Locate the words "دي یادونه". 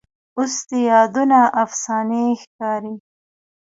0.69-1.39